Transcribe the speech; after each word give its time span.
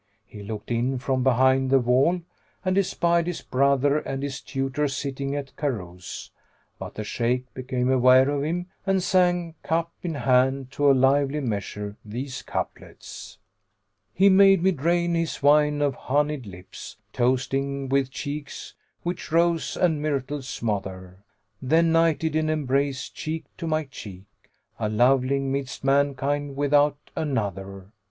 He 0.25 0.41
looked 0.41 0.71
in 0.71 0.97
from 0.97 1.21
behind 1.21 1.69
the 1.69 1.77
wall, 1.77 2.21
and 2.65 2.75
espied 2.75 3.27
his 3.27 3.43
brother 3.43 3.99
and 3.99 4.23
his 4.23 4.41
tutor 4.41 4.87
sitting 4.87 5.35
at 5.35 5.55
carouse; 5.55 6.31
but 6.79 6.95
the 6.95 7.03
Shaykh 7.03 7.53
became 7.53 7.87
aware 7.91 8.27
of 8.31 8.43
him 8.43 8.65
and 8.83 9.03
sang 9.03 9.53
cup 9.61 9.91
in 10.01 10.15
hand, 10.15 10.71
to 10.71 10.89
a 10.89 10.93
lively 10.93 11.39
measure 11.39 11.97
these 12.03 12.41
couplets, 12.41 13.37
"He 14.11 14.27
made 14.27 14.63
me 14.63 14.71
drain 14.71 15.13
his 15.13 15.43
wine 15.43 15.83
of 15.83 15.93
honeyed 15.93 16.47
lips, 16.47 16.97
* 17.03 17.13
Toasting 17.13 17.87
with 17.87 18.09
cheeks 18.09 18.73
which 19.03 19.31
rose 19.31 19.77
and 19.77 20.01
myrtle 20.01 20.41
smother: 20.41 21.23
Then 21.61 21.91
nighted 21.91 22.35
in 22.35 22.49
embrace, 22.49 23.07
cheek 23.07 23.45
to 23.57 23.67
my 23.67 23.83
cheek, 23.85 24.25
* 24.57 24.65
A 24.79 24.89
loveling 24.89 25.51
midst 25.51 25.83
mankind 25.83 26.55
without 26.57 26.97
another. 27.15 27.91